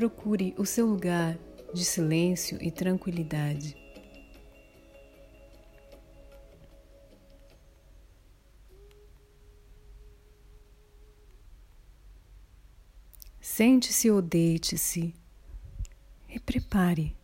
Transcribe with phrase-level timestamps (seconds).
[0.00, 1.38] procure o seu lugar
[1.74, 3.76] de silêncio e tranquilidade.
[13.42, 15.14] Sente-se ou deite-se
[16.30, 17.14] e prepare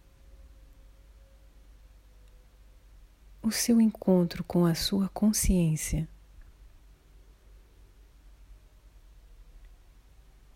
[3.43, 6.07] o seu encontro com a sua consciência.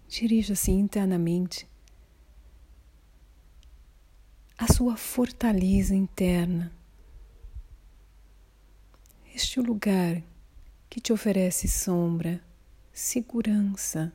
[0.06, 1.70] Dirija-se internamente
[4.60, 6.70] à sua fortaleza interna,
[9.34, 10.22] este lugar
[10.90, 12.44] que te oferece sombra,
[12.92, 14.12] segurança,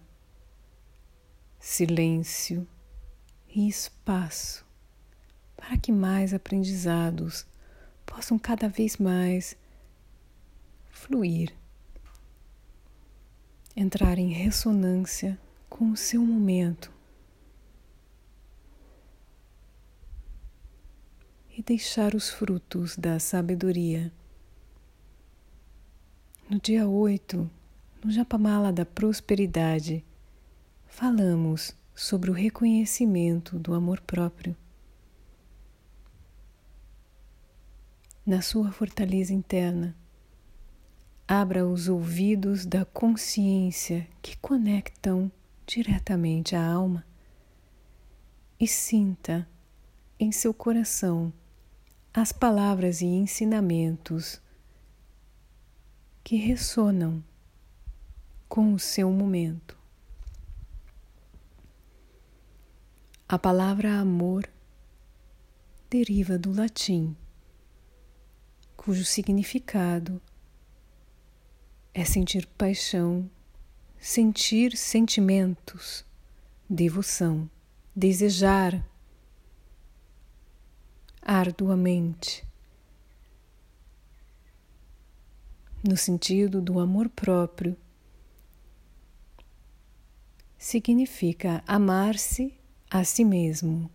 [1.59, 2.67] silêncio
[3.55, 4.63] e espaço
[5.57, 7.47] para que mais aprendizados
[8.05, 9.57] possam cada vez mais
[10.91, 11.55] fluir,
[13.75, 16.94] entrar em ressonância com o seu momento
[21.57, 24.11] e deixar os frutos da sabedoria.
[26.49, 27.49] No dia 8,
[28.03, 30.03] no Japamala da Prosperidade,
[30.85, 34.55] falamos sobre o reconhecimento do amor próprio.
[38.25, 39.95] Na sua fortaleza interna,
[41.25, 45.31] abra os ouvidos da consciência que conectam
[45.65, 47.05] diretamente à alma
[48.59, 49.47] e sinta
[50.19, 51.31] em seu coração
[52.15, 54.41] as palavras e ensinamentos
[56.23, 57.23] que ressonam
[58.47, 59.77] com o seu momento.
[63.27, 64.47] A palavra amor
[65.89, 67.15] deriva do latim,
[68.77, 70.21] cujo significado
[71.93, 73.29] é sentir paixão
[74.05, 76.05] sentir sentimentos,
[76.69, 77.49] devoção,
[77.95, 78.87] desejar
[81.25, 82.45] arduamente,
[85.83, 87.75] no sentido do amor próprio,
[90.55, 92.53] significa amar-se
[92.91, 93.89] a si mesmo,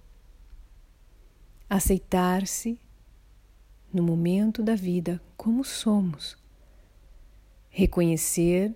[1.68, 2.76] aceitar-se
[3.92, 6.36] no momento da vida como somos,
[7.70, 8.74] reconhecer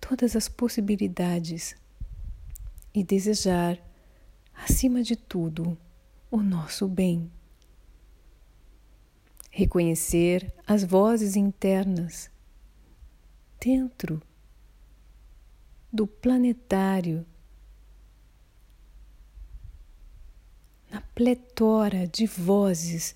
[0.00, 1.76] todas as possibilidades
[2.94, 3.78] e desejar,
[4.54, 5.76] acima de tudo,
[6.34, 7.30] o nosso bem.
[9.52, 12.28] Reconhecer as vozes internas
[13.60, 14.20] dentro
[15.92, 17.24] do planetário,
[20.90, 23.14] na pletora de vozes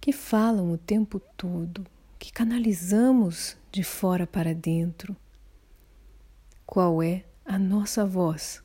[0.00, 1.84] que falam o tempo todo,
[2.20, 5.16] que canalizamos de fora para dentro
[6.64, 8.64] qual é a nossa voz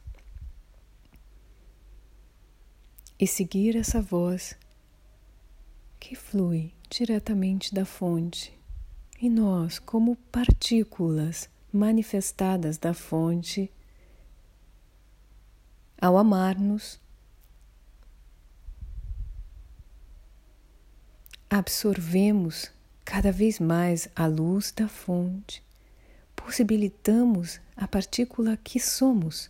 [3.21, 4.57] e seguir essa voz
[5.99, 8.51] que flui diretamente da fonte.
[9.21, 13.71] E nós, como partículas manifestadas da fonte,
[16.01, 16.99] ao amar-nos,
[21.47, 22.71] absorvemos
[23.05, 25.63] cada vez mais a luz da fonte
[26.35, 29.49] possibilitamos a partícula que somos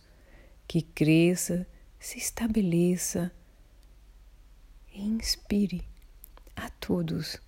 [0.68, 1.66] que cresça,
[1.98, 3.32] se estabeleça
[4.92, 5.86] e inspire
[6.54, 7.40] a todos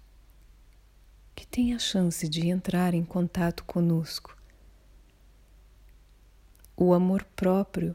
[1.34, 4.36] que têm a chance de entrar em contato conosco.
[6.76, 7.94] O amor próprio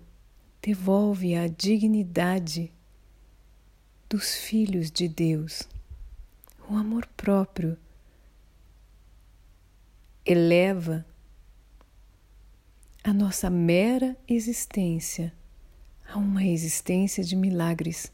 [0.61, 2.71] devolve a dignidade
[4.09, 5.63] dos filhos de Deus.
[6.69, 7.77] O amor próprio
[10.25, 11.05] eleva
[13.03, 15.33] a nossa mera existência
[16.07, 18.11] a uma existência de milagres,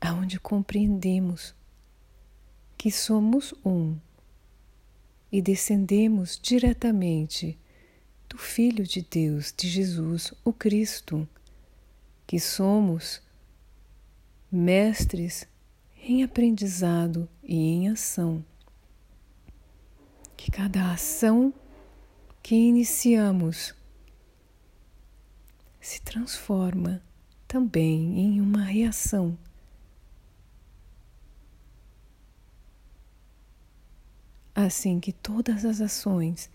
[0.00, 1.54] aonde compreendemos
[2.76, 3.96] que somos um
[5.30, 7.58] e descendemos diretamente
[8.28, 11.28] do Filho de Deus, de Jesus, o Cristo,
[12.26, 13.22] que somos
[14.50, 15.46] mestres
[16.02, 18.44] em aprendizado e em ação.
[20.36, 21.52] Que cada ação
[22.42, 23.74] que iniciamos
[25.80, 27.02] se transforma
[27.46, 29.36] também em uma reação.
[34.58, 36.48] Assim que todas as ações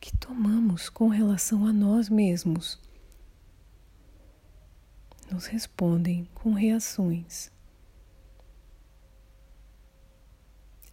[0.00, 2.78] que tomamos com relação a nós mesmos
[5.28, 7.50] nos respondem com reações.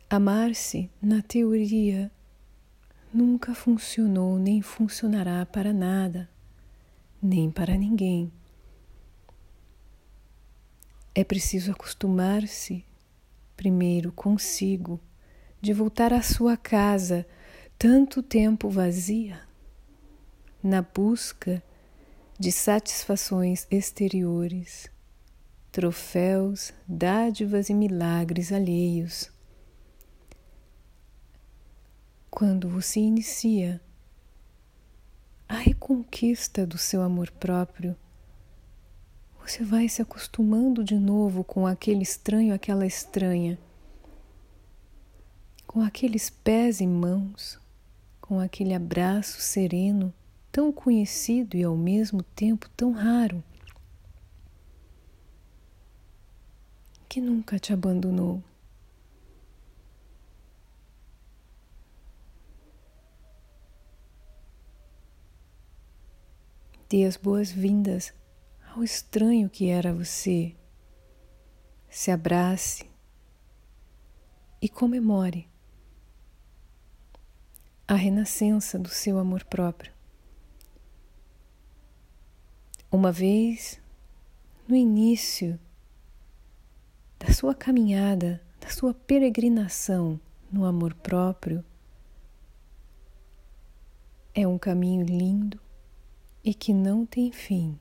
[0.09, 2.11] Amar-se, na teoria,
[3.13, 6.27] nunca funcionou nem funcionará para nada,
[7.21, 8.33] nem para ninguém.
[11.13, 12.83] É preciso acostumar-se
[13.55, 14.99] primeiro consigo
[15.61, 17.25] de voltar à sua casa,
[17.77, 19.41] tanto tempo vazia,
[20.63, 21.61] na busca
[22.37, 24.89] de satisfações exteriores,
[25.71, 29.29] troféus, dádivas e milagres alheios.
[32.29, 33.81] Quando você inicia
[35.47, 37.95] a reconquista do seu amor próprio,
[39.41, 43.57] você vai se acostumando de novo com aquele estranho, aquela estranha,
[45.69, 47.59] com aqueles pés e mãos,
[48.19, 50.11] com aquele abraço sereno,
[50.51, 53.43] tão conhecido e ao mesmo tempo tão raro,
[57.07, 58.43] que nunca te abandonou.
[66.89, 68.11] Dê as boas-vindas
[68.75, 70.55] ao estranho que era você.
[71.87, 72.89] Se abrace
[74.59, 75.47] e comemore
[77.89, 79.91] a renascença do seu amor próprio.
[82.91, 83.81] Uma vez
[84.67, 85.59] no início
[87.17, 90.21] da sua caminhada, da sua peregrinação
[90.51, 91.65] no amor próprio,
[94.35, 95.59] é um caminho lindo
[96.43, 97.75] e que não tem fim.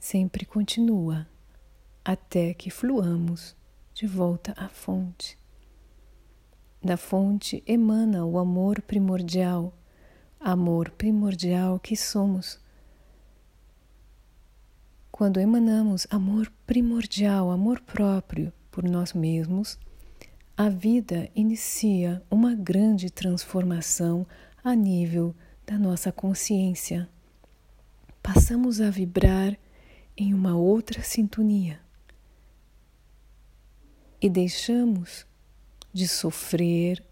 [0.00, 1.28] Sempre continua
[2.04, 3.54] até que fluamos
[3.94, 5.38] de volta à fonte.
[6.84, 9.72] Da fonte emana o amor primordial,
[10.38, 12.60] amor primordial que somos.
[15.10, 19.78] Quando emanamos amor primordial, amor próprio por nós mesmos,
[20.56, 24.26] a vida inicia uma grande transformação
[24.62, 25.34] a nível
[25.66, 27.08] da nossa consciência
[28.24, 29.54] passamos a vibrar
[30.16, 31.78] em uma outra sintonia
[34.18, 35.26] e deixamos
[35.94, 37.02] de sofrer,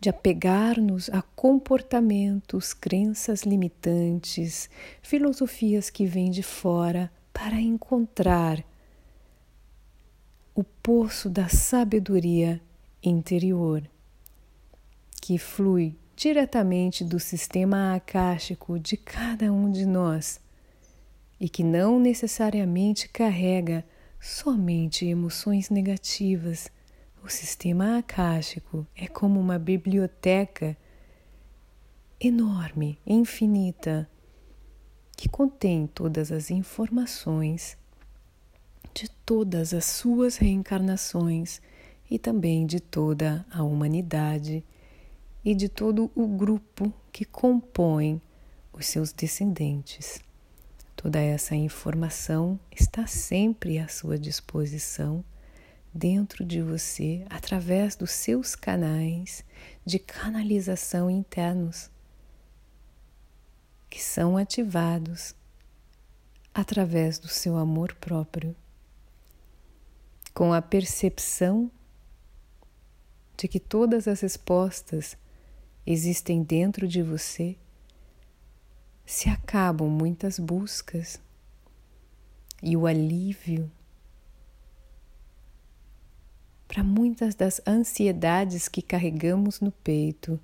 [0.00, 4.68] de apegar-nos a comportamentos, crenças limitantes,
[5.02, 8.64] filosofias que vêm de fora para encontrar
[10.54, 12.60] o poço da sabedoria
[13.02, 13.88] interior
[15.20, 20.40] que flui diretamente do sistema akáshico de cada um de nós
[21.38, 23.84] e que não necessariamente carrega
[24.18, 26.70] somente emoções negativas.
[27.26, 30.76] O sistema akáshico é como uma biblioteca
[32.20, 34.08] enorme, infinita,
[35.16, 37.76] que contém todas as informações
[38.94, 41.60] de todas as suas reencarnações
[42.08, 44.62] e também de toda a humanidade
[45.44, 48.22] e de todo o grupo que compõe
[48.72, 50.20] os seus descendentes.
[50.94, 55.24] Toda essa informação está sempre à sua disposição
[55.96, 59.42] dentro de você através dos seus canais
[59.84, 61.90] de canalização internos
[63.88, 65.34] que são ativados
[66.52, 68.54] através do seu amor próprio,
[70.34, 71.70] com a percepção
[73.36, 75.16] de que todas as respostas
[75.86, 77.56] existem dentro de você,
[79.04, 81.20] se acabam muitas buscas
[82.62, 83.70] e o alívio
[86.76, 90.38] para muitas das ansiedades que carregamos no peito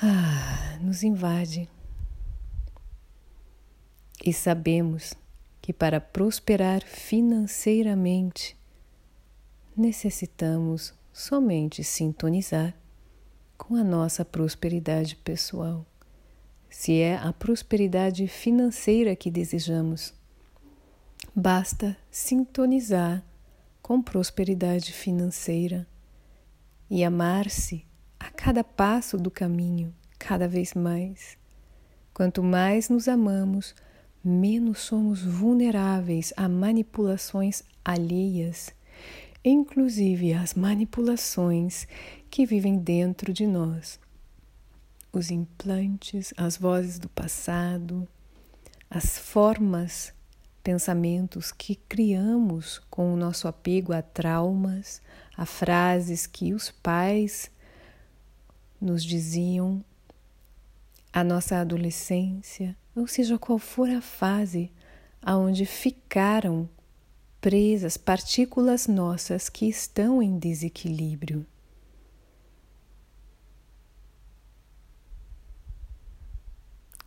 [0.00, 1.68] ah, nos invade.
[4.24, 5.12] E sabemos
[5.60, 8.56] que para prosperar financeiramente
[9.76, 12.74] necessitamos somente sintonizar
[13.58, 15.84] com a nossa prosperidade pessoal.
[16.70, 20.14] Se é a prosperidade financeira que desejamos,
[21.36, 23.22] basta sintonizar
[23.90, 25.84] com prosperidade financeira
[26.88, 27.84] e amar-se
[28.20, 31.36] a cada passo do caminho, cada vez mais.
[32.14, 33.74] Quanto mais nos amamos,
[34.22, 38.72] menos somos vulneráveis a manipulações alheias,
[39.44, 41.88] inclusive as manipulações
[42.30, 43.98] que vivem dentro de nós.
[45.12, 48.06] Os implantes, as vozes do passado,
[48.88, 50.14] as formas,
[50.62, 55.00] pensamentos que criamos com o nosso apego a traumas,
[55.36, 57.50] a frases que os pais
[58.80, 59.84] nos diziam,
[61.12, 64.70] a nossa adolescência, ou seja, qual for a fase
[65.22, 66.68] aonde ficaram
[67.40, 71.46] presas partículas nossas que estão em desequilíbrio.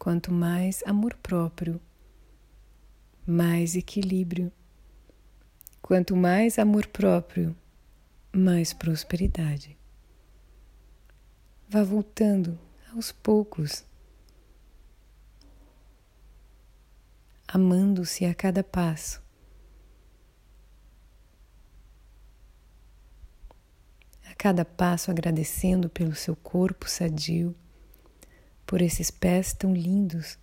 [0.03, 1.79] quanto mais amor próprio,
[3.25, 4.51] mais equilíbrio.
[5.81, 7.55] Quanto mais amor próprio,
[8.31, 9.77] mais prosperidade.
[11.67, 12.59] Vá voltando
[12.93, 13.85] aos poucos,
[17.47, 19.21] amando-se a cada passo.
[24.25, 27.55] A cada passo agradecendo pelo seu corpo sadio,
[28.65, 30.37] por esses pés tão lindos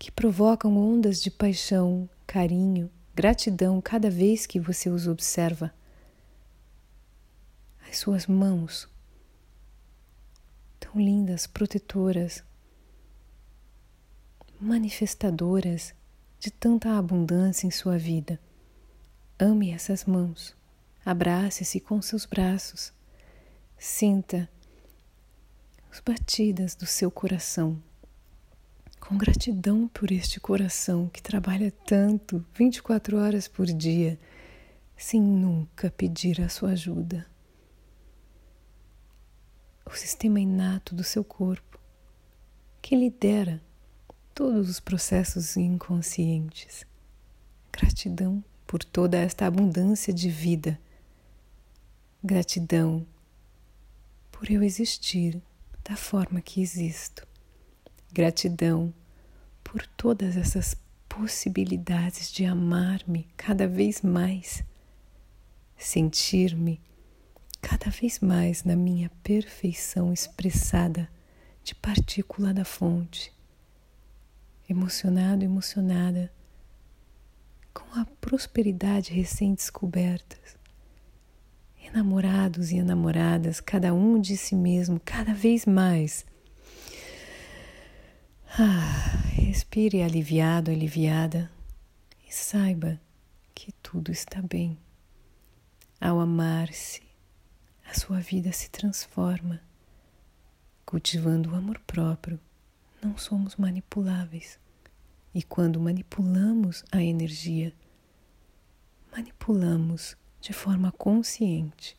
[0.00, 5.74] que provocam ondas de paixão, carinho, gratidão cada vez que você os observa
[7.86, 8.88] as suas mãos,
[10.78, 12.42] tão lindas, protetoras,
[14.58, 15.94] manifestadoras
[16.38, 18.40] de tanta abundância em sua vida.
[19.38, 20.56] Ame essas mãos,
[21.04, 22.90] abrace-se com seus braços,
[23.76, 24.48] sinta
[25.90, 27.82] as batidas do seu coração.
[29.00, 34.18] Com gratidão por este coração que trabalha tanto, 24 horas por dia,
[34.96, 37.26] sem nunca pedir a sua ajuda
[39.92, 41.78] o sistema inato do seu corpo,
[42.80, 43.60] que lidera
[44.32, 46.86] todos os processos inconscientes.
[47.72, 50.80] Gratidão por toda esta abundância de vida.
[52.22, 53.04] Gratidão
[54.30, 55.42] por eu existir
[55.82, 57.26] da forma que existo.
[58.12, 58.92] Gratidão
[59.62, 60.76] por todas essas
[61.08, 64.64] possibilidades de amar-me cada vez mais,
[65.76, 66.80] sentir-me
[67.60, 71.08] cada vez mais na minha perfeição expressada
[71.62, 73.32] de partícula da fonte,
[74.68, 76.32] emocionado, emocionada
[77.72, 80.36] com a prosperidade recém-descoberta,
[81.84, 86.24] enamorados e enamoradas, cada um de si mesmo, cada vez mais.
[88.58, 91.48] Ah, respire aliviado, aliviada
[92.26, 93.00] e saiba
[93.54, 94.76] que tudo está bem.
[96.00, 97.00] Ao amar-se,
[97.88, 99.60] a sua vida se transforma.
[100.84, 102.40] Cultivando o amor próprio,
[103.00, 104.58] não somos manipuláveis.
[105.32, 107.72] E quando manipulamos a energia,
[109.12, 111.96] manipulamos de forma consciente,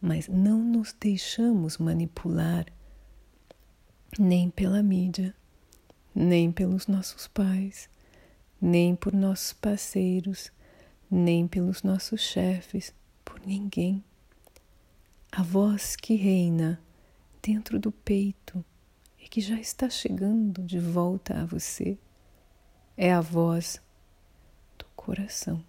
[0.00, 2.66] mas não nos deixamos manipular
[4.18, 5.32] nem pela mídia,
[6.14, 7.88] nem pelos nossos pais,
[8.60, 10.52] nem por nossos parceiros,
[11.10, 14.02] nem pelos nossos chefes, por ninguém.
[15.30, 16.80] A voz que reina
[17.42, 18.64] dentro do peito
[19.18, 21.98] e que já está chegando de volta a você
[22.96, 23.80] é a voz
[24.78, 25.64] do coração.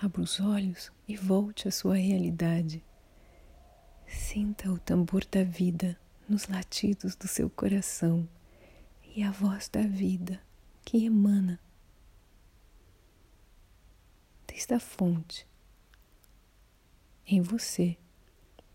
[0.00, 2.84] Abra os olhos e volte à sua realidade.
[4.06, 5.98] Sinta o tambor da vida
[6.28, 8.28] nos latidos do seu coração
[9.14, 10.40] e a voz da vida
[10.84, 11.60] que emana
[14.46, 15.46] desde a fonte
[17.26, 17.96] em você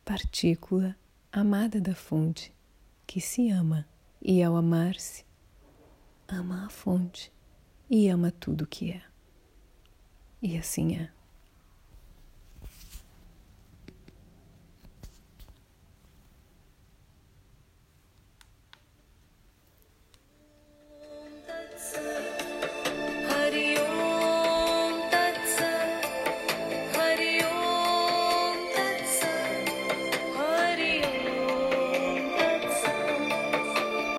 [0.03, 0.95] partícula
[1.31, 2.51] amada da fonte,
[3.05, 3.87] que se ama
[4.19, 5.23] e, ao amar-se,
[6.27, 7.31] ama a fonte
[7.89, 9.03] e ama tudo que é.
[10.41, 11.11] E assim é.